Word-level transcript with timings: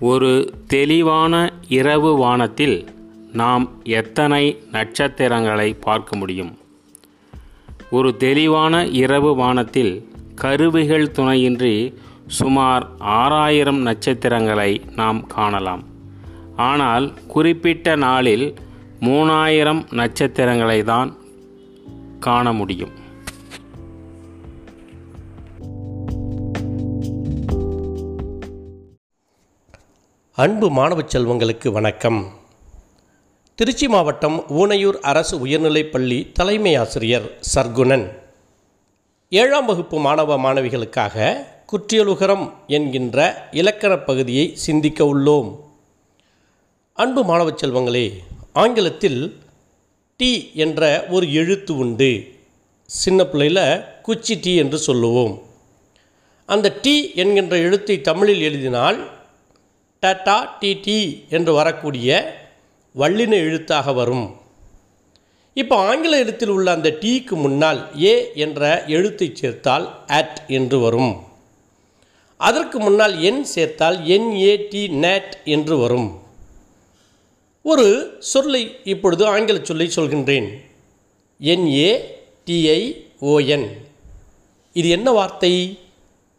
ஒரு 0.00 0.54
தெளிவான 0.66 1.52
இரவு 1.68 2.16
வானத்தில் 2.16 2.88
நாம் 3.32 3.70
எத்தனை 3.82 4.58
நட்சத்திரங்களை 4.72 5.74
பார்க்க 5.74 6.16
முடியும்? 6.16 6.58
ஒரு 7.90 8.16
தெளிவான 8.16 8.86
இரவு 8.86 9.34
வானத்தில் 9.34 10.08
கருவிகள் 10.34 11.10
துணையின்றி 11.10 11.94
சுமார் 12.26 12.88
ஆறாயிரம் 12.98 13.78
நட்சத்திரங்களை 13.78 14.80
நாம் 14.96 15.26
காணலாம். 15.26 15.84
ஆனால் 16.56 17.12
குறிப்பிட்ட 17.28 17.96
நாளில் 17.96 18.54
மூணாயிரம் 19.00 19.92
நட்சத்திரங்களை 19.92 20.82
தான் 20.82 21.16
காண 22.20 22.52
முடியும். 22.52 23.08
அன்பு 30.40 30.70
மாணவச் 30.70 31.16
செல்வங்களுக்கு 31.16 31.68
வணக்கம். 31.68 32.32
திருச்சி 33.54 33.88
மாவட்டம் 33.88 34.44
ஊனையூர் 34.48 35.00
அரசு 35.00 35.40
உயர்நிலைப் 35.40 35.92
பள்ளி 35.92 36.30
தலைமை 36.32 36.74
ஆசிரியர் 36.74 37.38
சர்க்குணன் 37.54 38.18
ஏழாம் 39.30 39.66
வகுப்பு 39.66 39.98
மாணவ 39.98 40.36
மாணவிகளுக்காக 40.36 41.44
குற்றியலுகரம் 41.66 42.52
என்கின்ற 42.66 43.48
இலக்கணப் 43.50 44.06
பகுதியை 44.06 44.50
சிந்திக்க 44.54 45.04
உள்ளோம். 45.04 45.60
அன்பு 46.92 47.24
மாணவச் 47.24 47.64
செல்வங்களே 47.64 48.12
ஆங்கிலத்தில் 48.52 49.38
டி 50.16 50.50
என்ற 50.54 51.06
ஒரு 51.10 51.34
எழுத்து 51.34 51.76
உண்டு. 51.76 52.34
சின்ன 52.86 53.24
பிள்ளையில் 53.24 53.84
குச்சி 54.02 54.34
டி 54.34 54.56
என்று 54.56 54.78
சொல்லுவோம். 54.78 55.42
அந்த 56.46 56.78
டி 56.82 57.14
என்கின்ற 57.14 57.58
எழுத்தை 57.58 58.00
தமிழில் 58.00 58.40
எழுதினால் 58.40 59.18
டட்டா 60.06 60.48
டிடி 60.60 61.28
என்று 61.28 61.52
வரக்கூடிய 61.52 62.08
வல்லின 62.98 63.32
எழுத்தாக 63.32 63.92
வரும். 63.92 64.36
இப்போ 65.54 65.76
ஆங்கில 65.76 66.18
எழுத்தில் 66.18 66.48
உள்ள 66.48 66.70
அந்த 66.70 66.96
டீக்கு 67.00 67.30
முன்னால் 67.30 68.02
ஏ 68.02 68.30
என்ற 68.34 68.84
எழுத்தை 68.86 69.30
சேர்த்தால் 69.34 69.86
அட் 70.06 70.44
என்று 70.48 70.78
வரும். 70.78 71.22
அதற்கு 72.36 72.80
முன்னால் 72.80 73.22
என் 73.22 73.44
சேர்த்தால் 73.44 73.98
என்ஏடி 74.04 74.82
நேட் 75.04 75.32
என்று 75.44 75.76
வரும். 75.76 76.20
ஒரு 77.62 78.16
சொல்லை 78.18 78.76
இப்பொழுது 78.84 79.26
ஆங்கில 79.26 79.58
சொல்லை 79.62 79.90
சொல்கின்றேன். 79.96 80.48
என்ஏ 81.40 82.00
டிஐஓஎன் 82.46 83.68
இது 84.72 84.88
என்ன 84.88 85.10
வார்த்தை? 85.10 85.78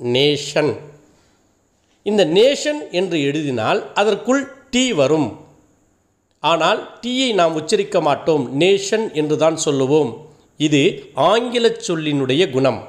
நேஷன். 0.04 0.78
இந்த 2.10 2.26
நேஷன் 2.26 2.80
என்று 3.00 3.18
எழுதினால் 3.22 3.80
அதற்குள் 3.94 4.44
டி 4.70 4.94
வரும். 4.94 5.30
ஆனால் 6.40 6.80
டீயை 7.02 7.34
நாம் 7.34 7.58
உச்சரிக்க 7.60 8.02
மாட்டோம். 8.02 8.60
நேஷன் 8.62 9.06
என்று 9.14 9.36
தான் 9.38 9.58
சொல்லுவோம். 9.58 10.12
இது 10.58 10.82
ஆங்கில 11.14 11.68
சொல்லினுடைய 11.88 12.44
குணம். 12.56 12.80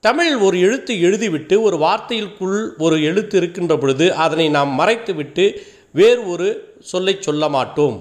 தமிழ் 0.00 0.32
ஒரு 0.46 0.56
எழுத்து 0.60 0.94
எழுதிவிட்டு 0.94 1.54
ஒரு 1.66 1.76
வார்த்தையிற்குள் 1.76 2.58
ஒரு 2.78 2.96
எழுத்து 3.02 3.36
இருக்கின்ற 3.36 3.78
பொழுது 3.78 4.06
அதனை 4.24 4.48
நாம் 4.48 4.72
மறைத்துவிட்டு 4.80 5.44
வேறு 5.90 6.22
ஒரு 6.28 6.48
சொல்லை 6.92 7.14
சொல்ல 7.20 7.48
மாட்டோம். 7.48 7.96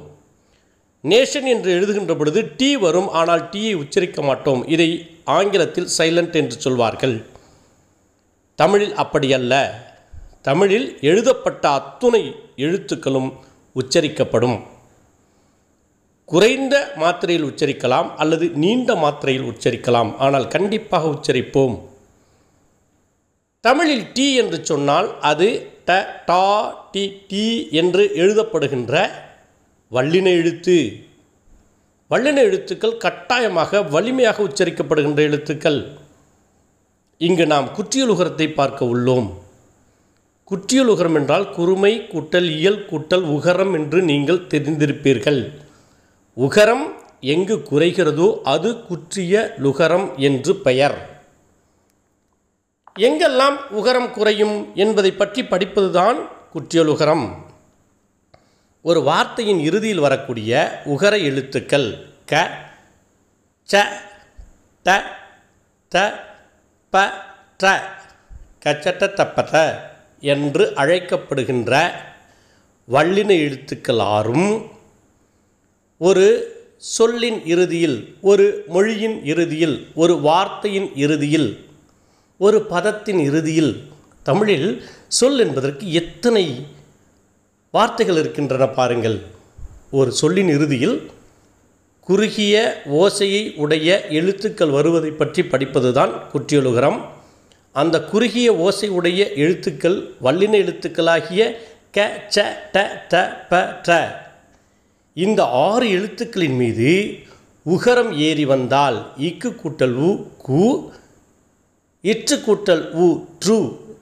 நேஷன் 1.04 1.48
என்று 1.54 1.70
எழுதுகின்ற 1.78 2.14
பொழுது 2.18 2.52
டீ 2.58 2.76
வரும். 2.76 3.10
ஆனால் 3.20 3.44
டீயை 3.54 3.74
உச்சரிக்க 3.84 4.22
மாட்டோம். 4.22 4.68
இதை 4.68 4.90
ஆங்கிலத்தில் 5.38 5.90
சைலண்ட் 5.98 6.36
என்று 6.42 6.58
சொல்வார்கள். 6.66 7.16
தமிழில் 8.56 8.94
அப்படியல்ல. 8.94 9.70
தமிழில் 10.42 10.98
எழுதப்பட்ட 11.02 11.70
அத்துணை 11.70 12.36
எழுத்துக்களும் 12.56 13.34
உச்சரிக்கப்படும். 13.76 14.62
குறைந்த 16.26 16.94
மாத்திரையில் 16.96 17.46
உச்சரிக்கலாம் 17.46 18.16
அல்லது 18.16 18.50
நீண்ட 18.50 18.96
மாத்திரையில் 18.96 19.44
உச்சரிக்கலாம். 19.44 20.16
ஆனால் 20.18 20.48
கண்டிப்பாக 20.48 21.08
உச்சரிப்போம். 21.08 21.82
தமிழில் 23.60 24.12
டி 24.12 24.36
என்று 24.36 24.66
சொன்னால் 24.66 25.20
அது 25.20 25.68
ட 25.86 26.06
டா 26.26 26.74
டி 26.92 27.24
டி 27.28 27.68
என்று 27.72 28.12
எழுதப்படுகின்ற 28.16 29.10
வல்லின 29.92 30.26
எழுத்து. 30.26 31.06
வல்லின 32.10 32.36
எழுத்துக்கள் 32.36 32.98
கட்டாயமாக 32.98 33.82
வலிமையாக 33.82 34.44
உச்சரிக்கப்படுகின்ற 34.44 35.16
எழுத்துக்கள். 35.16 36.02
இங்கு 37.28 37.46
நாம் 37.46 37.68
குற்றியலுகரத்தை 37.78 38.48
பார்க்க 38.54 38.86
உள்ளோம். 38.86 39.28
குற்றியலுகரம் 40.52 41.16
என்றால் 41.16 41.46
குறுமை 41.56 41.92
கூட்டல் 42.12 42.50
இயல் 42.58 42.82
கூட்டல் 42.90 43.26
உகரம் 43.36 43.74
என்று 43.74 44.00
நீங்கள் 44.02 44.48
தெரிந்திருப்பீர்கள். 44.52 45.42
உகரம் 46.38 46.86
எங்கு 47.34 47.56
குறைகிறதோ 47.70 48.28
அது 48.54 48.70
குற்றிய 48.88 49.44
லுகரம் 49.66 50.08
என்று 50.28 50.54
பெயர். 50.66 50.98
எங்கெல்லாம் 53.00 53.58
உகரம் 53.72 54.10
குறையும் 54.12 54.56
என்பதை 54.76 55.12
பற்றி 55.14 55.44
படிப்பதுதான் 55.44 56.20
குற்றியலுகரம். 56.54 57.26
ஒரு 58.86 59.00
வார்த்தையின் 59.02 59.60
இறுதியில் 59.60 60.06
வரக்கூடிய 60.08 60.52
உகர 60.86 61.14
எழுத்துக்கள் 61.30 61.90
க 62.32 62.44
ச 63.70 63.84
ட 64.86 65.00
த 65.92 65.98
ப 66.94 67.02
ட 67.64 67.72
கச்சட்ட 68.66 69.04
தப்பத 69.20 69.54
என்று 70.24 70.64
அழைக்கப்படுகின்ற 70.76 71.72
வல்லின 72.88 73.32
எழுத்துக்கள் 73.46 74.02
ஆறும் 74.16 74.48
ஒரு 76.02 76.26
சொல்லின் 76.78 77.40
இறுதியில் 77.46 77.98
ஒரு 78.22 78.46
மொழியின் 78.68 79.18
இறுதியில் 79.26 79.76
ஒரு 79.96 80.14
வார்த்தையின் 80.22 80.90
இறுதியில் 80.96 81.50
ஒரு 82.40 82.58
பதத்தின் 82.66 83.20
இறுதியில். 83.20 83.74
தமிழில் 84.24 84.70
சொல் 85.08 85.40
என்பதற்கு 85.40 85.86
எத்தனை 85.94 86.46
வார்த்தைகள் 87.74 88.18
இருக்கின்றன 88.18 88.68
பாருங்கள். 88.68 89.18
ஒரு 89.92 90.12
சொல்லின் 90.12 90.48
இறுதியில் 90.48 90.98
குறுகிய 92.08 92.56
ஓசையை 92.92 93.56
உடைய 93.56 93.90
எழுத்துக்கள் 94.10 94.70
வருவதை 94.70 95.12
பற்றி 95.12 95.42
படிப்பதுதான் 95.42 96.14
குற்றியலுகரம். 96.34 97.00
அந்த 97.76 98.02
குறுகிய 98.04 98.56
ஓசை 98.56 98.90
உடைய 98.90 99.34
எழுத்துக்கள் 99.34 99.98
வல்லின 100.24 100.54
எழுத்துக்களாகிய 100.54 101.42
க 101.92 101.98
ச 102.36 102.44
ட 102.74 102.84
த 103.08 103.46
ப 103.50 103.62
ட 103.88 103.90
இந்த 105.18 105.44
ஆறு 105.44 105.90
எழுத்துக்களின் 105.90 106.56
மீது 106.56 106.92
உகரம் 107.66 108.12
ஏறி 108.18 108.46
வந்தால் 108.46 108.98
இக்கு 109.18 109.50
கூட்டல் 109.64 109.96
உ 110.02 110.10
கு 110.48 110.92
இற்று 112.04 112.36
கூட்டல் 112.38 112.92
உ 112.92 113.08
ட்ரு 113.46 113.58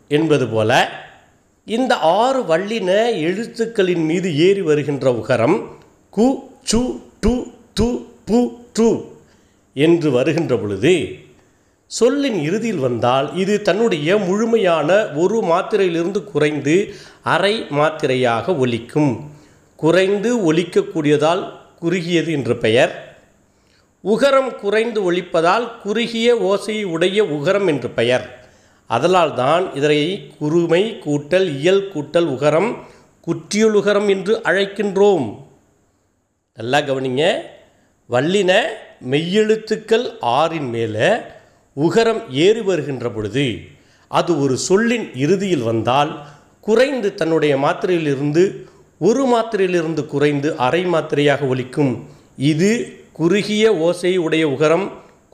என்பது 0.07 0.47
போல 0.47 0.71
இந்த 1.67 1.95
ஆறு 1.95 2.41
வல்லின 2.41 2.89
எழுத்துக்களின் 3.21 4.05
மீது 4.05 4.37
ஏறி 4.37 4.61
வருகின்ற 4.61 5.11
உகரம் 5.13 5.57
கு 6.13 6.27
சு 6.71 6.81
து 7.79 7.87
பு 8.29 8.39
டு 8.77 8.87
என்று 9.75 10.11
வருகின்ற 10.11 10.57
பொழுது 10.57 10.93
சொல்லின் 11.91 12.37
இறுதியில் 12.47 12.81
வந்தால் 12.85 13.27
இது 13.35 13.61
தன்னுடைய 13.61 14.17
முழுமையான 14.17 14.89
ஒரு 15.15 15.37
மாத்திரையிலிருந்து 15.41 16.19
குறைந்து 16.23 16.75
அரை 17.35 17.55
மாத்திரையாக 17.77 18.55
ஒலிக்கும். 18.57 19.11
குறைந்து 19.75 20.53
ஒலிக்கக்கூடியதால் 20.53 21.43
குறுகியது 21.81 22.31
என்று 22.31 22.55
பெயர். 22.57 22.93
உகரம் 24.03 24.51
குறைந்து 24.59 24.99
ஒலிப்பதால் 25.11 25.65
குறுகிய 25.83 26.35
ஓசையை 26.51 26.83
உடைய 26.83 27.23
உகரம் 27.37 27.67
என்று 27.67 27.89
பெயர். 27.89 28.25
அதனால் 28.89 29.33
தான் 29.33 29.73
இதனை 29.73 30.01
குறுமை 30.39 30.83
கூட்டல் 31.05 31.47
இயல் 31.59 31.83
கூட்டல் 31.93 32.29
உகரம் 32.35 32.69
குற்றியலுகரம் 33.27 34.09
என்று 34.09 34.33
அழைக்கின்றோம். 34.49 35.27
நல்லா 36.57 36.79
கவனிங்க. 36.79 37.23
வல்லின 38.11 38.51
மெய்யெழுத்துக்கள் 39.11 40.05
ஆறின் 40.39 40.69
மேலே 40.75 41.09
உகரம் 41.77 42.21
ஏறி 42.45 42.61
வருகின்ற 42.61 43.05
பொழுது 43.11 43.45
அது 44.11 44.31
ஒரு 44.43 44.55
சொல்லின் 44.67 45.05
இறுதியில் 45.15 45.67
வந்தால் 45.69 46.11
குறைந்து 46.67 47.09
தன்னுடைய 47.19 47.53
மாத்திரையிலிருந்து 47.57 48.43
ஒரு 49.07 49.23
மாத்திரையிலிருந்து 49.25 50.01
குறைந்து 50.05 50.49
அரை 50.65 50.81
மாத்திரையாக 50.85 51.47
ஒலிக்கும். 51.47 51.93
இது 52.51 52.71
குறுகிய 53.19 53.63
ஓசை 53.77 54.11
உடைய 54.17 54.43
உகரம் 54.47 54.85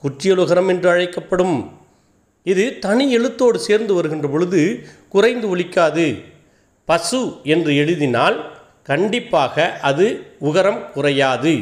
குற்றியலுகரம் 0.02 0.68
என்று 0.68 0.88
அழைக்கப்படும். 0.90 1.56
இது 2.42 2.64
தனி 2.78 3.06
எழுத்தோடு 3.16 3.58
சேர்ந்து 3.58 3.94
வருகின்ற 3.94 4.28
பொழுது 4.28 4.62
குறைந்து 5.08 5.46
ஒலிக்காது. 5.56 6.06
பசு 6.88 7.20
என்று 7.54 7.72
எழுதினால் 7.76 8.38
கண்டிப்பாக 8.82 9.72
அது 9.90 10.06
உகரம் 10.40 10.80
குறையாது. 10.92 11.54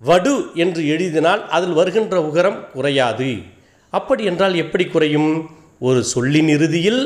வடு 0.00 0.34
என்று 0.54 0.82
எழுதினால் 0.86 1.42
அதில் 1.48 1.72
வருகின்ற 1.72 2.14
உகரம் 2.22 2.58
குறையாது. 2.70 3.30
அப்படி 3.92 4.22
என்றால் 4.24 4.54
எப்படி 4.54 4.84
குறையும்? 4.84 5.30
ஒரு 5.78 6.00
சொல்லின் 6.04 6.48
இறுதியில் 6.48 7.02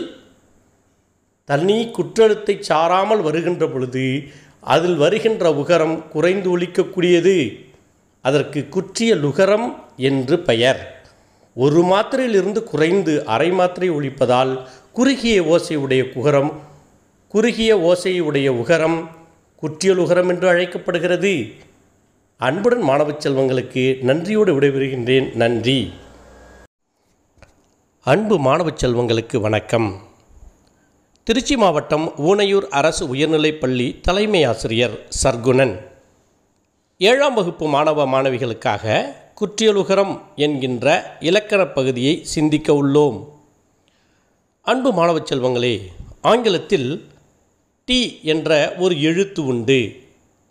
தனி 1.48 1.78
குற்றெழுத்தை 1.96 2.54
சாராமல் 2.68 3.22
வருகின்ற 3.22 3.64
பொழுது 3.68 4.04
அதில் 4.60 4.96
வருகின்ற 4.96 5.44
உகரம் 5.52 5.96
குறைந்து 6.08 6.48
ஒழிக்கக்கூடியது. 6.58 7.36
அதற்கு 8.24 8.60
குற்றிய 8.68 9.14
லுகரம் 9.14 9.66
என்று 9.96 10.38
பெயர். 10.38 10.80
ஒரு 11.56 11.80
மாத்திரையிலிருந்து 11.82 12.60
குறைந்து 12.62 13.12
அரை 13.34 13.50
மாத்திரை 13.50 13.90
ஒழிப்பதால் 13.90 14.52
குறுகிய 14.92 15.36
ஓசையுடைய 15.42 16.02
குகரம் 16.16 16.50
குறுகிய 17.34 17.72
ஓசையுடைய 17.90 18.48
உகரம் 18.62 18.98
குற்றியலுகரம் 19.62 20.28
என்று 20.28 20.46
அழைக்கப்படுகிறது. 20.48 21.34
அன்புடன் 22.44 22.80
மாணவச் 22.80 23.28
செல்வங்களுக்கு 23.28 24.00
நன்றியோடு 24.00 24.60
விடைபெறுகின்றேன். 24.60 25.34
நன்றி. 25.34 25.92
அன்பு 28.00 28.38
மாணவச் 28.38 28.86
செல்வங்களுக்கு 28.86 29.36
வணக்கம். 29.36 30.00
திருச்சி 31.24 31.56
மாவட்டம் 31.56 32.12
ஊனையூர் 32.18 32.68
அரசு 32.68 33.08
உயர்நிலைப் 33.08 33.60
பள்ளி 33.60 33.98
தலைமை 34.02 34.44
ஆசிரியர் 34.44 35.08
சர்க்குணன் 35.22 35.80
ஏழாம் 36.98 37.34
வகுப்பு 37.34 37.66
மாணவ 37.66 38.06
மாணவிகளுக்காக 38.06 39.14
குற்றியலுகரம் 39.40 40.20
என்கின்ற 40.36 41.16
இலக்கணப் 41.20 41.74
பகுதியை 41.74 42.24
சிந்திக்க 42.24 42.72
உள்ளோம். 42.72 43.28
அன்பு 44.62 44.92
மாணவச் 44.92 45.32
செல்வங்களே 45.32 45.76
ஆங்கிலத்தில் 46.22 47.08
டி 47.84 48.20
என்ற 48.22 48.74
ஒரு 48.78 49.02
எழுத்து 49.02 49.44
உண்டு. 49.46 50.02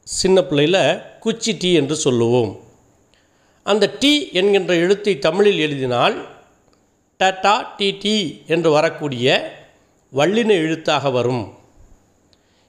சின்ன 0.03 0.41
பிள்ளையில் 0.41 1.11
குச்சி 1.23 1.51
டீ 1.57 1.69
என்று 1.73 1.95
சொல்லுவோம். 1.95 2.51
அந்த 3.63 3.85
டி 3.99 4.29
என்கின்ற 4.31 4.75
எழுத்தை 4.75 5.19
தமிழில் 5.19 5.59
எழுதினால் 5.65 6.15
டட்டா 7.19 7.67
டி 7.77 7.89
டி 8.03 8.15
என்று 8.47 8.71
வரக்கூடிய 8.71 9.27
வல்லின 10.15 10.51
எழுத்தாக 10.65 11.09
வரும். 11.09 11.43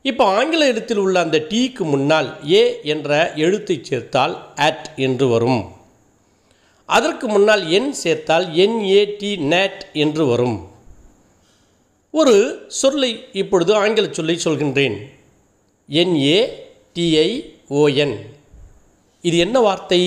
இப்போ 0.03 0.25
ஆங்கில 0.25 0.67
எழுத்தில் 0.67 0.97
உள்ள 0.97 1.21
அந்த 1.21 1.39
டீக்கு 1.51 1.85
முன்னால் 1.93 2.29
ஏ 2.51 2.63
என்ற 2.83 3.33
எழுத்தை 3.45 3.77
சேர்த்தால் 3.83 4.35
அட் 4.55 4.91
என்று 4.97 5.29
வரும். 5.29 5.61
அதற்கு 6.85 7.29
முன்னால் 7.29 7.71
என் 7.71 7.93
சேர்த்தால் 7.93 8.47
என்ஏடி 8.65 9.33
நேட் 9.53 9.83
என்று 9.93 10.27
வரும். 10.27 10.59
ஒரு 12.11 12.65
சொல்லை 12.69 13.11
இப்பொழுது 13.33 13.75
ஆங்கில 13.75 14.09
சொல்லை 14.11 14.37
சொல்கின்றேன். 14.45 14.97
என்ஏ 15.91 16.39
டிஐஓஎன் 16.95 18.17
இது 19.29 19.37
என்ன 19.39 19.59
வார்த்தை? 19.61 20.01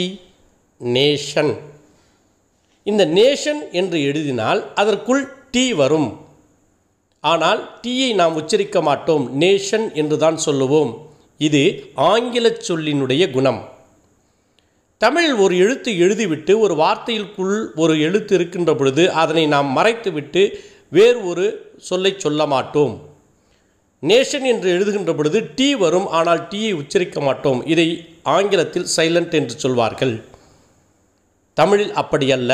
நேஷன். 0.82 1.54
இந்த 2.84 3.04
நேஷன் 3.06 3.62
என்று 3.72 3.98
எழுதினால் 4.02 4.60
அதற்குள் 4.74 5.24
டி 5.52 5.74
வரும். 5.74 6.10
ஆனால் 7.20 7.62
டீயை 7.84 8.10
நாம் 8.14 8.36
உச்சரிக்க 8.36 8.82
மாட்டோம். 8.82 9.42
நேஷன் 9.42 9.94
என்று 9.94 10.18
தான் 10.18 10.38
சொல்லுவோம். 10.38 10.92
இது 11.38 11.62
ஆங்கில 11.96 12.48
சொல்லினுடைய 12.68 13.32
குணம். 13.32 13.60
தமிழ் 14.98 15.32
ஒரு 15.46 15.58
எழுத்து 15.58 15.92
எழுதிவிட்டு 15.92 16.60
ஒரு 16.60 16.76
வார்த்தையிற்குள் 16.76 17.58
ஒரு 17.76 17.96
எழுத்து 18.00 18.36
இருக்கின்ற 18.36 18.76
பொழுது 18.76 19.06
அதனை 19.24 19.48
நாம் 19.56 19.78
மறைத்துவிட்டு 19.78 20.44
வேறு 20.90 21.20
ஒரு 21.32 21.46
சொல்லை 21.90 22.14
சொல்ல 22.18 22.46
மாட்டோம். 22.46 22.94
நேஷன் 24.04 24.46
என்று 24.54 24.70
எழுதுகின்ற 24.78 25.14
பொழுது 25.16 25.42
டீ 25.56 25.70
வரும். 25.76 26.08
ஆனால் 26.08 26.48
டீயை 26.52 26.72
உச்சரிக்க 26.74 27.20
மாட்டோம். 27.22 27.66
இதை 27.66 27.88
ஆங்கிலத்தில் 28.28 28.88
சைலண்ட் 28.96 29.34
என்று 29.34 29.56
சொல்வார்கள். 29.60 30.24
தமிழில் 31.54 31.94
அப்படியல்ல. 31.94 32.54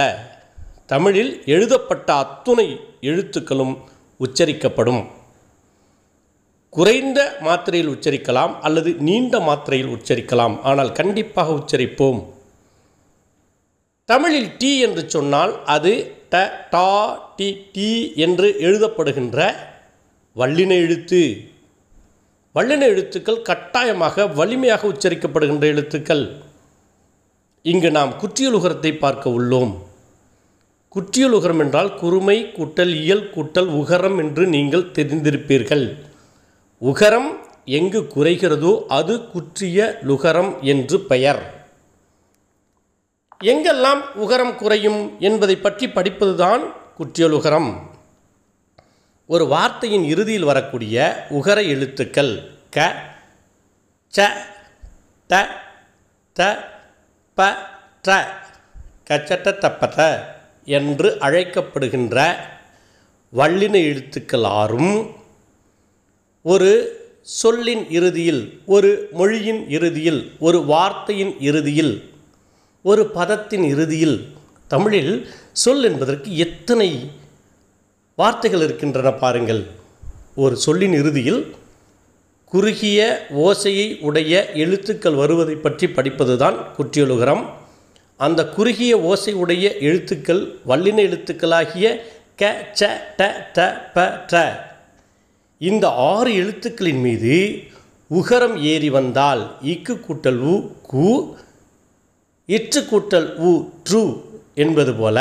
தமிழில் 0.86 1.32
எழுதப்பட்ட 1.46 2.14
அத்துணை 2.14 2.68
எழுத்துக்களும் 3.02 3.76
உச்சரிக்கப்படும். 4.20 5.04
குறைந்த 6.70 7.20
மாத்திரையில் 7.40 7.90
உச்சரிக்கலாம் 7.90 8.54
அல்லது 8.60 8.94
நீண்ட 8.94 9.40
மாத்திரையில் 9.40 9.94
உச்சரிக்கலாம். 9.96 10.56
ஆனால் 10.62 10.92
கண்டிப்பாக 10.92 11.54
உச்சரிப்போம். 11.54 12.22
தமிழில் 14.10 14.52
டி 14.58 14.80
என்று 14.80 15.10
சொன்னால் 15.10 15.54
அது 15.66 15.94
ட 16.32 16.48
டா 16.70 16.90
டி 17.36 17.50
டி 17.72 17.92
என்று 18.16 18.48
எழுதப்படுகின்ற 18.60 19.40
வல்லின 20.36 20.70
எழுத்து. 20.70 21.22
வல்லின 22.56 22.88
எழுத்துக்கள் 22.88 23.42
கட்டாயமாக 23.42 24.26
வலிமையாக 24.28 24.88
உச்சரிக்கப்படுகின்ற 24.88 25.66
எழுத்துக்கள். 25.74 26.22
இங்கு 27.62 27.90
நாம் 27.92 28.12
குற்றியலுகரத்தை 28.22 28.92
பார்க்க 28.98 29.36
உள்ளோம். 29.38 29.72
குற்றியலுகரம் 30.96 31.60
என்றால் 31.60 31.90
குறுமை 32.02 32.36
கூட்டல் 32.58 32.94
இயல் 33.04 33.26
கூட்டல் 33.36 33.70
உகரம் 33.80 34.18
என்று 34.18 34.44
நீங்கள் 34.48 34.92
தெரிந்திருப்பீர்கள். 34.98 35.86
உகரம் 36.82 37.30
எங்கு 37.66 38.02
குறைகிறதோ 38.16 38.74
அது 38.88 39.16
குற்றிய 39.34 40.00
லுகரம் 40.10 40.52
என்று 40.62 41.00
பெயர். 41.12 41.42
எங்கெல்லாம் 43.54 44.04
உகரம் 44.16 44.56
குறையும் 44.56 45.02
என்பதை 45.20 45.56
பற்றி 45.56 45.88
படிப்பதுதான் 45.88 46.64
குற்றியலுகரம். 47.00 47.72
ஒரு 49.30 49.46
வார்த்தையின் 49.48 50.06
இறுதியில் 50.06 50.44
வரக்கூடிய 50.44 50.96
உகர 51.30 51.58
எழுத்துக்கள் 51.68 52.34
க 52.70 52.88
ச 54.14 54.28
ட 55.30 55.34
த 56.36 56.50
ப 57.38 57.48
ட 58.06 58.18
கச்சட்ட 59.08 59.54
தப்பத 59.62 60.00
என்று 60.72 61.10
அழைக்கப்படுகின்ற 61.20 62.18
வல்லின 63.34 63.76
எழுத்துக்கள் 63.84 64.48
ஆறும் 64.56 64.94
ஒரு 66.46 66.72
சொல்லின் 67.34 67.84
இறுதியில் 67.90 68.44
ஒரு 68.68 68.90
மொழியின் 69.12 69.62
இறுதியில் 69.70 70.22
ஒரு 70.40 70.60
வார்த்தையின் 70.66 71.34
இறுதியில் 71.42 71.94
ஒரு 72.86 73.04
பதத்தின் 73.14 73.66
இறுதியில் 73.66 74.18
தமிழில் 74.68 75.14
சொல் 75.56 75.84
என்பதற்கு 75.84 76.30
எத்தனை 76.38 76.90
வார்த்தைகள் 78.18 78.62
இருக்கின்றன 78.62 79.10
பாருங்கள். 79.14 79.62
ஒரு 80.36 80.56
சொல்லின் 80.56 80.94
இறுதியில் 80.94 81.40
குறுகிய 82.52 83.00
ஓசையை 83.46 83.88
உடைய 84.00 84.34
எழுத்துக்கள் 84.54 85.16
வருவதை 85.16 85.56
பற்றி 85.56 85.88
படிப்பதுதான் 85.88 86.58
குற்றியலுகரம். 86.78 87.44
அந்த 88.20 88.42
குறுகிய 88.48 89.00
ஓசை 89.02 89.34
உடைய 89.34 89.66
எழுத்துக்கள் 89.80 90.42
வல்லின 90.68 91.00
எழுத்துக்களாகிய 91.08 91.86
க 92.38 92.52
ச 92.80 92.90
ட 93.18 93.30
த 93.54 93.60
ப 93.96 94.06
ட 94.32 94.44
இந்த 95.62 95.86
ஆறு 96.12 96.30
எழுத்துக்களின் 96.34 97.02
மீது 97.02 97.36
உகரம் 98.12 98.56
ஏறி 98.64 98.90
வந்தால் 98.90 99.42
இக்கு 99.64 99.94
கூட்டல் 100.06 100.40
உ 100.52 100.56
கு 100.92 101.08
இற்று 102.50 102.82
கூட்டல் 102.92 103.28
உ 103.48 103.52
ட்ரூ 103.90 104.04
என்பது 104.56 104.94
போல 104.94 105.18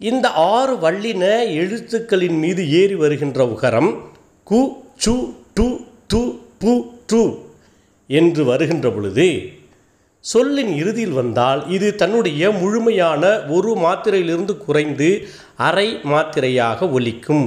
இந்த 0.00 0.28
ஆறு 0.30 0.74
வள்ளின 0.74 1.24
எழுத்துக்களின் 1.54 2.38
மீது 2.38 2.62
ஏறி 2.70 2.94
வருகின்ற 2.94 3.40
உகரம் 3.46 3.90
கு 4.46 4.60
சு 5.04 5.14
டு 5.54 5.66
து 6.06 6.20
பு 6.58 6.72
டு 7.06 7.20
என்று 8.06 8.44
வருகின்ற 8.44 8.90
பொழுது 8.90 9.26
சொல்லின் 10.24 10.72
இறுதியில் 10.76 11.12
வந்தால் 11.12 11.60
இது 11.68 11.94
தன்னுடைய 11.94 12.50
முழுமையான 12.50 13.22
ஒரு 13.48 13.72
மாத்திரையிலிருந்து 13.76 14.56
குறைந்து 14.56 15.10
அரை 15.56 15.88
மாத்திரையாக 16.04 16.90
ஒலிக்கும். 16.90 17.46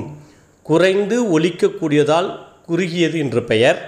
குறைந்து 0.66 1.40
ஒலிக்கக்கூடியதால் 1.40 2.30
குறுகியது 2.68 3.18
என்று 3.18 3.44
பெயர். 3.44 3.80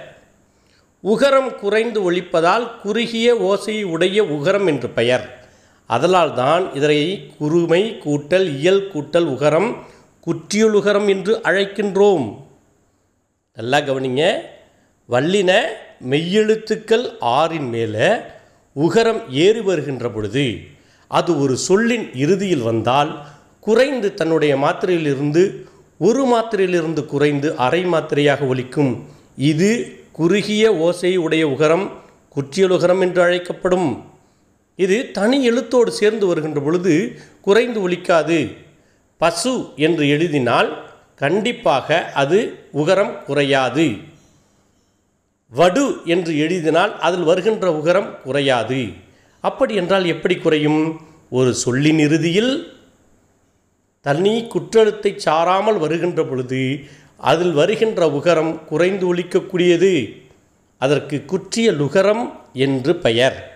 உகரம் 1.04 1.50
குறைந்து 1.54 2.12
ஒலிப்பதால் 2.12 2.66
குறுகிய 2.82 3.34
ஓசையை 3.50 3.84
உடைய 3.94 4.24
உகரம் 4.36 4.66
என்று 4.66 4.90
பெயர். 4.90 5.26
அதனால் 5.86 6.32
தான் 6.34 6.64
இதனை 6.74 7.00
குறுமை 7.40 7.82
கூட்டல் 8.04 8.46
இயல் 8.58 8.84
கூட்டல் 8.94 9.28
உகரம் 9.34 9.68
குற்றியுலுகரம் 10.26 11.08
என்று 11.08 11.32
அழைக்கின்றோம். 11.48 12.26
நல்லா 13.58 13.78
கவனிங்க. 13.78 14.22
வல்லின 15.08 15.52
மெய்யெழுத்துக்கள் 16.10 17.04
ஆறின் 17.20 17.68
மேலே 17.74 18.08
உகரம் 18.76 19.20
ஏறி 19.44 19.60
வருகின்ற 19.60 20.06
பொழுது 20.10 20.46
அது 21.10 21.30
ஒரு 21.42 21.56
சொல்லின் 21.56 22.06
இறுதியில் 22.14 22.62
வந்தால் 22.62 23.10
குறைந்து 23.60 24.14
தன்னுடைய 24.14 24.56
மாத்திரையிலிருந்து 24.56 25.42
ஒரு 25.98 26.24
மாத்திரையிலிருந்து 26.32 27.02
குறைந்து 27.06 27.48
அரை 27.66 27.82
மாத்திரையாக 27.84 28.40
ஒலிக்கும். 28.48 28.92
இது 29.36 29.70
குறுகிய 30.12 30.64
ஓசை 30.74 31.16
உடைய 31.16 31.44
உகரம் 31.48 31.86
குற்றியலுகரம் 32.36 33.00
என்று 33.00 33.20
அழைக்கப்படும். 33.22 33.88
இது 34.76 35.10
தனி 35.10 35.50
எழுத்தோடு 35.50 35.90
சேர்ந்து 35.90 36.26
வருகின்ற 36.26 36.60
பொழுது 36.60 37.20
குறைந்து 37.40 37.88
ஒலிக்காது. 37.88 38.38
பசு 39.16 39.68
என்று 39.76 40.08
எழுதினால் 40.08 40.70
கண்டிப்பாக 41.14 42.04
அது 42.12 42.38
உகரம் 42.72 43.24
குறையாது. 43.24 43.86
வடு 45.52 45.84
என்று 46.04 46.38
எழுதினால் 46.38 46.98
அதில் 46.98 47.22
வருகின்ற 47.22 47.66
உகரம் 47.72 48.20
குறையாது. 48.22 48.80
அப்படி 49.40 49.74
என்றால் 49.74 50.04
எப்படி 50.04 50.36
குறையும்? 50.36 51.00
ஒரு 51.30 51.54
சொல்லின் 51.54 51.98
இறுதியில் 51.98 52.52
தனி 54.00 54.46
குற்றெழுத்தை 54.52 55.12
சாராமல் 55.24 55.78
வருகின்ற 55.78 56.24
பொழுது 56.24 56.62
அதில் 57.16 57.52
வருகின்ற 57.52 58.08
உகரம் 58.10 58.64
குறைந்து 58.64 59.14
ஒழிக்கக்கூடியது 59.14 59.92
அதற்கு 60.78 61.24
குற்றிய 61.24 61.72
லுகரம் 61.72 62.24
என்று 62.52 62.96
பெயர். 62.96 63.55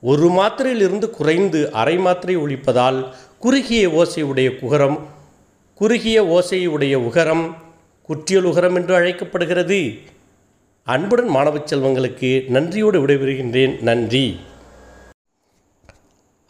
ஒரு 0.00 0.28
மாத்திரையிலிருந்து 0.28 1.10
குறைந்து 1.10 1.72
அரை 1.72 1.96
மாத்திரை 1.96 2.36
ஒழிப்பதால் 2.36 3.14
குறுகிய 3.38 3.88
ஓசையுடைய 3.88 4.50
குகரம் 4.62 5.00
குறுகிய 5.74 6.24
ஓசையுடைய 6.24 6.94
உகரம் 6.94 7.54
குற்றியல் 8.02 8.44
உகரம் 8.44 8.74
என்று 8.74 8.94
அழைக்கப்படுகிறது. 8.94 9.94
அன்புடன் 10.84 11.28
மாணவச் 11.28 11.74
செல்வங்களுக்கு 11.74 12.48
நன்றியோடு 12.48 13.06
விடைபெறுகின்றேன். 13.06 13.80
நன்றி. 13.80 14.40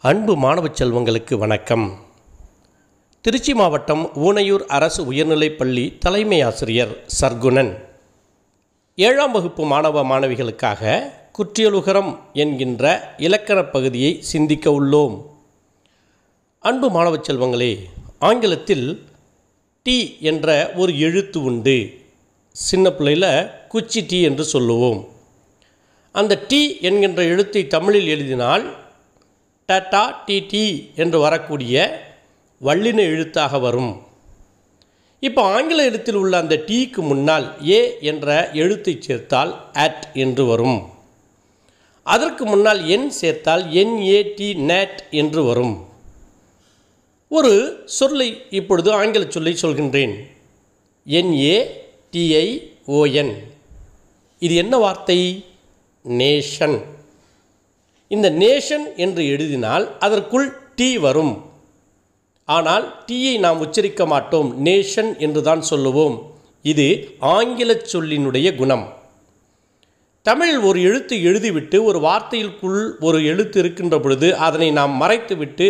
அன்பு 0.01 0.35
மாணவச் 0.35 0.83
செல்வங்களுக்கு 0.83 1.37
வணக்கம். 1.37 1.99
திருச்சி 3.21 3.53
மாவட்டம் 3.53 4.09
ஊனையூர் 4.15 4.65
அரசு 4.67 5.05
உயர்நிலைப் 5.05 5.57
பள்ளி 5.57 5.97
தலைமை 5.99 6.41
ஆசிரியர் 6.41 7.03
சர்க்குணன். 7.21 7.85
ஏழாம் 8.99 9.31
வகுப்பு 9.31 9.65
மாணவ 9.65 10.03
மாணவிகளுக்காக 10.03 11.11
குற்றியலுகரம் 11.31 12.19
என்கின்ற 12.33 13.13
இலக்கணப் 13.17 13.71
பகுதியை 13.71 14.21
சிந்திக்க 14.21 14.69
உள்ளோம். 14.69 15.25
அன்பு 16.59 16.89
மாணவச் 16.89 17.31
செல்வங்களே 17.31 17.79
ஆங்கிலத்தில் 18.19 19.05
டி 19.83 20.17
என்ற 20.21 20.71
ஒரு 20.75 20.99
எழுத்து 20.99 21.43
உண்டு. 21.43 22.01
சின்ன 22.51 22.89
பிள்ளையில் 22.89 23.51
குச்சி 23.67 24.01
டி 24.01 24.21
என்று 24.21 24.43
சொல்லுவோம். 24.43 25.07
அந்த 26.11 26.43
டி 26.47 26.79
என்கின்ற 26.79 27.23
எழுத்தை 27.23 27.67
தமிழில் 27.67 28.07
எழுதினால் 28.07 28.75
டட்டா 29.67 30.15
டி 30.25 30.39
டி 30.39 30.91
என்று 30.95 31.19
வரக்கூடிய 31.19 32.03
வல்லின 32.63 32.97
எழுத்தாக 32.97 33.59
வரும். 33.59 34.06
இப்போ 35.19 35.41
ஆங்கில 35.41 35.83
எழுத்தில் 35.83 36.15
உள்ள 36.15 36.37
அந்த 36.37 36.55
டீக்கு 36.67 37.01
முன்னால் 37.09 37.45
ஏ 37.67 37.97
என்ற 38.01 38.49
எழுத்தை 38.53 38.97
சேர்த்தால் 38.99 39.51
அட் 39.73 40.03
என்று 40.13 40.45
வரும். 40.45 40.89
அதற்கு 42.03 42.45
முன்னால் 42.45 42.87
என் 42.87 43.09
சேர்த்தால் 43.21 43.63
என்ஏடி 43.81 44.49
நேட் 44.69 44.99
என்று 45.11 45.43
வரும். 45.43 45.85
ஒரு 47.27 47.83
சொல்லை 47.85 48.29
இப்பொழுது 48.49 48.91
ஆங்கில 48.93 49.25
சொல்லை 49.29 49.53
சொல்கின்றேன். 49.61 50.15
என்ஏ 51.07 51.57
டிஐ 52.13 52.47
ஓஎன் 52.87 53.33
இது 54.39 54.55
என்ன 54.55 54.77
வார்த்தை? 54.77 55.19
நேஷன் 56.05 56.77
இந்த 58.07 58.29
நேஷன் 58.29 58.95
என்று 58.95 59.25
எழுதினால் 59.27 59.97
அதற்குள் 59.99 60.47
டி 60.75 60.97
வரும். 60.97 61.35
ஆனால் 62.55 62.85
டீயை 63.07 63.33
நாம் 63.45 63.61
உச்சரிக்க 63.65 64.03
மாட்டோம் 64.11 64.49
நேஷன் 64.65 65.09
என்று 65.25 65.41
தான் 65.47 65.63
சொல்லுவோம். 65.71 66.15
இது 66.71 66.85
ஆங்கில 67.33 67.71
சொல்லினுடைய 67.93 68.47
குணம். 68.61 68.85
தமிழ் 70.25 70.55
ஒரு 70.69 70.79
எழுத்து 70.87 71.15
எழுதிவிட்டு 71.29 71.77
ஒரு 71.89 71.99
வார்த்தையிற்குள் 72.07 72.79
ஒரு 73.07 73.19
எழுத்து 73.31 73.57
இருக்கின்ற 73.63 73.95
பொழுது 74.05 74.29
அதனை 74.47 74.69
நாம் 74.79 74.95
மறைத்துவிட்டு 75.01 75.67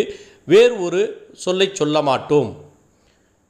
வேறு 0.52 0.74
ஒரு 0.86 1.00
சொல்லை 1.44 1.68
சொல்ல 1.80 2.02
மாட்டோம். 2.10 2.50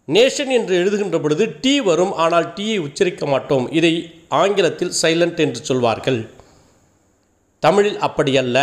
நேஷன் 0.08 0.50
என்று 0.58 0.74
எழுதுகின்ற 0.82 1.16
பொழுது 1.22 1.44
டீ 1.60 1.74
வரும் 1.88 2.12
ஆனால் 2.24 2.46
டீயை 2.56 2.78
உச்சரிக்க 2.86 3.24
மாட்டோம். 3.26 3.66
இதை 3.78 3.94
ஆங்கிலத்தில் 4.42 4.92
சைலண்ட் 5.02 5.40
என்று 5.46 5.60
சொல்வார்கள். 5.70 6.20
தமிழில் 7.62 7.98
அப்படியல்ல 8.06 8.58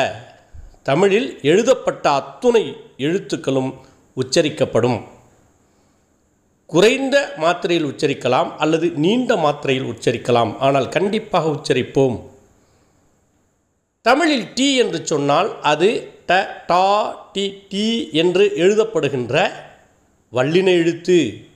தமிழில் 0.89 1.29
எழுதப்பட்ட 1.51 2.05
அத்துணை 2.19 2.65
எழுத்துக்களும் 3.07 3.71
உச்சரிக்கப்படும். 4.15 5.03
குறைந்த 6.65 7.33
மாத்திரையில் 7.37 7.87
உச்சரிக்கலாம் 7.87 8.55
அல்லது 8.55 8.89
நீண்ட 8.89 9.35
மாத்திரையில் 9.35 9.89
உச்சரிக்கலாம். 9.91 10.57
ஆனால் 10.57 10.89
கண்டிப்பாக 10.89 11.49
உச்சரிப்போம். 11.49 12.19
தமிழில் 14.01 14.53
டி 14.53 14.75
என்று 14.75 15.05
சொன்னால் 15.05 15.61
அது 15.61 16.13
ட 16.27 16.47
டா 16.67 16.85
டி 17.31 17.65
டி 17.69 18.09
என்று 18.11 18.51
எழுதப்படுகின்ற 18.55 19.51
வல்லின 20.33 20.65
எழுத்து. 20.65 21.47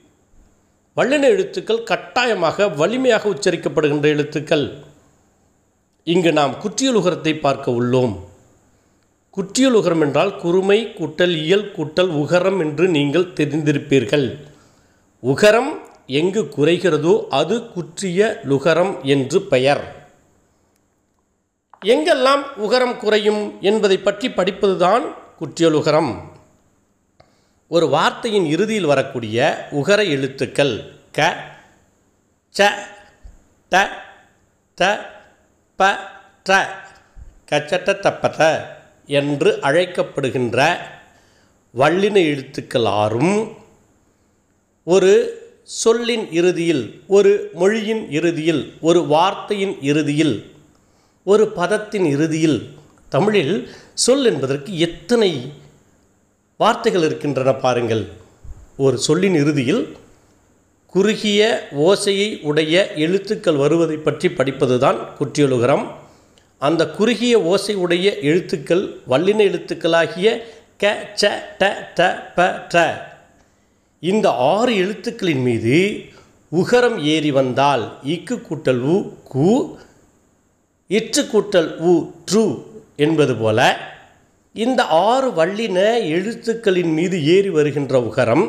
வல்லின 0.96 1.22
எழுத்துக்கள் 1.22 1.82
கட்டாயமாக 1.82 2.68
வலிமையாக 2.68 3.28
உச்சரிக்கப்படுகின்ற 3.28 4.02
எழுத்துக்கள். 4.02 4.84
இங்கு 6.04 6.32
நாம் 6.32 6.54
குற்றியலுகரத்தை 6.54 7.40
பார்க்க 7.40 7.70
உள்ளோம். 7.70 8.14
குற்றியலுகரம் 9.36 10.00
என்றால் 10.00 10.32
குறுமை 10.36 10.78
கூட்டல் 10.98 11.34
இயல் 11.44 11.68
கூட்டல் 11.76 12.10
உகரம் 12.22 12.58
என்று 12.60 12.84
நீங்கள் 12.88 13.32
தெரிந்திருப்பீர்கள். 13.38 14.26
உகரம் 15.22 15.70
எங்கு 16.20 16.42
குறைகிறதோ 16.56 17.14
அது 17.30 17.56
குற்றிய 17.74 18.20
லுகரம் 18.48 18.92
என்று 19.14 19.38
பெயர். 19.42 19.82
எங்கெல்லாம் 21.82 22.42
உகரம் 22.56 22.96
குறையும் 22.96 23.42
என்பதை 23.60 23.98
பற்றி 23.98 24.28
படிப்பதுதான் 24.28 25.04
குற்றியலுகரம் 25.40 26.12
ஒரு 27.70 27.86
வார்த்தையின் 27.88 28.46
இறுதியில் 28.46 28.90
வரக்கூடிய 28.92 29.38
உகர 29.80 30.00
எழுத்துக்கள் 30.14 30.74
க 31.12 31.28
ச 32.54 32.68
ட 33.72 33.84
த 34.78 34.90
ப 35.78 35.90
ட 36.46 36.58
கச்சட்ட 37.50 37.90
தப்பத 38.06 38.40
என்று 39.18 39.50
அழைக்கப்படுகின்ற 39.68 40.58
வல்லின 41.74 42.16
எழுத்துக்கள் 42.32 42.88
ஆறும் 43.02 43.34
ஒரு 44.86 45.12
சொல்லின் 45.82 46.24
இறுதியில் 46.32 46.84
ஒரு 47.16 47.32
மொழியின் 47.54 48.02
இறுதியில் 48.10 48.62
ஒரு 48.80 49.00
வார்த்தையின் 49.06 49.74
இறுதியில் 49.90 50.34
ஒரு 51.26 51.44
பதத்தின் 51.58 52.06
இறுதியில் 52.14 52.58
தமிழில் 53.14 53.54
சொல் 54.04 54.26
என்பதற்கு 54.30 54.70
எத்தனை 54.86 55.30
வார்த்தைகள் 56.56 57.04
இருக்கின்றன 57.08 57.50
பாருங்கள். 57.64 58.04
ஒரு 58.76 58.96
சொல்லின் 59.06 59.36
இறுதியில் 59.42 59.82
குறுகிய 60.94 61.40
ஓசையை 61.86 62.28
உடைய 62.48 62.74
எழுத்துக்கள் 63.04 63.60
வருவதை 63.62 63.96
பற்றி 63.96 64.28
படிப்பதுதான் 64.28 64.98
குற்றியலுகரம். 65.18 65.84
அந்த 66.62 66.82
குறுகிய 66.88 67.34
ஓசை 67.42 67.74
உடைய 67.74 68.06
எழுத்துக்கள் 68.20 68.82
வல்லின 69.08 69.40
எழுத்துக்களாகிய 69.40 70.28
க 70.80 70.90
ச 71.14 71.30
ட 71.58 71.68
த 71.94 72.02
ப 72.36 72.40
ட 72.68 72.84
இந்த 74.02 74.26
ஆறு 74.50 74.72
எழுத்துக்களின் 74.74 75.42
மீது 75.42 75.76
உகரம் 76.52 76.98
ஏறி 77.04 77.30
வந்தால் 77.30 77.84
இக்கு 78.04 78.36
கூட்டல் 78.40 78.82
உ 78.86 78.96
கு 79.28 79.48
இற்று 80.90 81.22
கூட்டல் 81.24 81.70
உ 81.82 81.92
ட்ரு 82.24 82.44
என்பது 82.96 83.34
போல 83.36 83.58
இந்த 84.54 84.82
ஆறு 85.06 85.28
வல்லின 85.30 85.78
எழுத்துக்களின் 86.08 86.92
மீது 86.92 87.16
ஏறி 87.26 87.50
வருகின்ற 87.50 88.00
உகரம் 88.00 88.46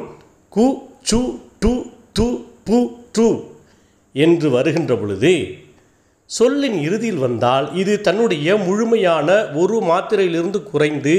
கு 0.51 0.65
சு 1.09 1.19
டு 1.59 1.73
து 2.15 2.27
பு 2.63 2.79
டு 3.11 3.27
என்று 4.15 4.49
வருகின்ற 4.49 4.95
பொழுது 4.95 5.33
சொல்லின் 6.37 6.77
இறுதியில் 6.87 7.21
வந்தால் 7.25 7.65
இது 7.81 7.93
தன்னுடைய 8.07 8.57
முழுமையான 8.67 9.29
ஒரு 9.61 9.77
மாத்திரையிலிருந்து 9.89 10.59
குறைந்து 10.71 11.13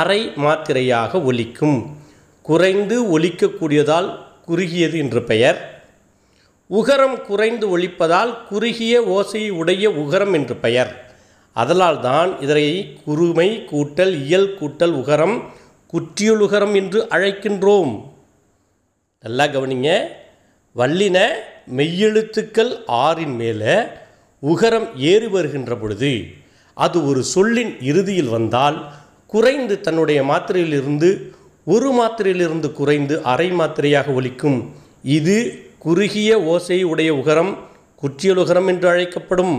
அரை 0.00 0.20
மாத்திரையாக 0.44 1.20
ஒலிக்கும். 1.30 1.78
குறைந்து 2.48 2.96
ஒலிக்கக்கூடியதால் 3.18 4.08
குறுகியது 4.46 4.96
என்று 5.04 5.20
பெயர். 5.30 5.58
உகரம் 6.70 7.16
குறைந்து 7.28 7.66
ஒலிப்பதால் 7.74 8.32
குறுகிய 8.48 8.94
ஓசையை 9.16 9.50
உடைய 9.60 9.90
உகரம் 10.02 10.34
என்று 10.38 10.56
பெயர். 10.56 10.90
அதனால் 11.56 12.00
தான் 12.00 12.40
இதனை 12.40 12.66
குறுமை 13.06 13.48
கூட்டல் 13.70 14.14
இயல் 14.24 14.50
கூட்டல் 14.60 14.94
உகரம் 15.02 15.36
குற்றியுலுகரம் 15.92 16.74
என்று 16.80 17.00
அழைக்கின்றோம். 17.14 17.92
நல்லா 19.24 19.44
கவனிங்க. 19.44 19.90
வல்லின 20.76 21.18
மெய்யெழுத்துக்கள் 21.76 22.74
ஆறின் 23.04 23.36
மேலே 23.40 23.76
உகரம் 24.42 24.96
ஏறி 24.96 25.26
வருகின்ற 25.26 25.76
பொழுது 25.76 26.12
அது 26.74 27.06
ஒரு 27.06 27.22
சொல்லின் 27.22 27.72
இறுதியில் 27.82 28.28
வந்தால் 28.28 28.78
குறைந்து 29.26 29.80
தன்னுடைய 29.80 30.22
மாத்திரையிலிருந்து 30.22 31.08
ஒரு 31.64 31.88
மாத்திரையிலிருந்து 31.90 32.72
குறைந்து 32.72 33.22
அரை 33.22 33.52
மாத்திரையாக 33.52 34.14
ஒலிக்கும். 34.14 34.72
இது 35.02 35.36
குறுகிய 35.78 36.30
ஓசை 36.42 36.82
உடைய 36.82 37.14
உகரம் 37.14 37.52
குற்றியலுகரம் 38.02 38.66
என்று 38.66 38.88
அழைக்கப்படும். 38.88 39.56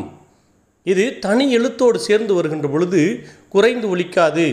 இது 0.84 1.20
தனி 1.20 1.46
எழுத்தோடு 1.58 2.00
சேர்ந்து 2.00 2.34
வருகின்ற 2.34 2.68
பொழுது 2.68 3.28
குறைந்து 3.50 3.96
ஒலிக்காது. 3.96 4.48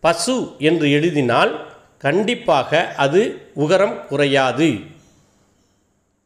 பசு 0.00 0.36
என்று 0.58 0.90
எழுதினால் 0.90 1.52
கண்டிப்பாக 1.98 2.94
அது 2.94 3.22
உகரம் 3.54 4.06
குறையாது. 4.06 4.68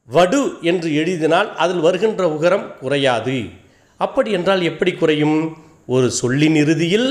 வடு 0.08 0.42
என்று 0.70 0.88
எழுதினால் 0.94 1.48
அதில் 1.62 1.82
வருகின்ற 1.86 2.22
உகரம் 2.36 2.66
குறையாது. 2.80 3.38
அப்படி 4.00 4.30
என்றால் 4.38 4.62
எப்படி 4.70 4.92
குறையும்? 4.92 5.38
ஒரு 5.94 6.08
சொல்லின் 6.10 6.56
இறுதியில் 6.62 7.08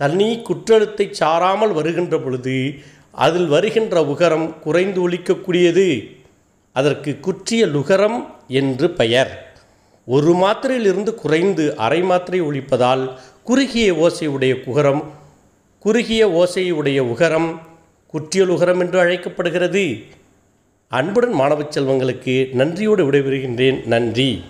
தனி 0.00 0.28
குற்றெழுத்தை 0.48 1.06
சாராமல் 1.20 1.72
வருகின்ற 1.72 2.14
பொழுது 2.24 2.56
அதில் 3.24 3.48
வருகின்ற 3.48 4.02
உகரம் 4.12 4.46
குறைந்து 4.64 4.98
ஒழிக்கக்கூடியது 5.08 5.88
அதற்கு 6.76 7.12
குற்றிய 7.26 7.62
லுகரம் 7.66 8.18
என்று 8.60 8.86
பெயர். 8.90 9.32
ஒரு 10.08 10.32
மாத்திரையிலிருந்து 10.42 11.12
குறைந்து 11.14 11.64
அரை 11.86 12.00
மாத்திரை 12.02 12.40
ஒழிப்பதால் 12.48 13.04
குறுகிய 13.48 13.86
ஓசையுடைய 14.04 14.54
குகரம் 14.66 15.02
குறுகிய 15.84 16.22
ஓசையுடைய 16.40 16.98
உகரம் 17.12 17.48
குற்றியலுகரம் 18.14 18.80
என்று 18.84 18.98
அழைக்கப்படுகிறது. 19.00 19.86
அன்புடன் 20.88 21.32
மாணவச் 21.32 21.78
செல்வங்களுக்கு 21.78 22.52
நன்றியோடு 22.52 23.10
விடைபெறுகின்றேன். 23.10 23.86
நன்றி. 23.86 24.42